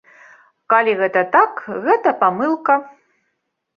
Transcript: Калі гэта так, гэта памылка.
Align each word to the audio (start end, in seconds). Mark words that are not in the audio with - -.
Калі 0.73 0.95
гэта 1.01 1.21
так, 1.37 1.61
гэта 1.85 2.17
памылка. 2.25 2.81